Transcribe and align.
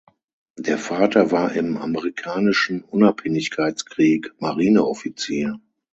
Der 0.57 0.79
Vater 0.79 1.29
war 1.29 1.53
im 1.53 1.77
Amerikanischen 1.77 2.83
Unabhängigkeitskrieg 2.83 4.33
Marineoffizier. 4.39 5.59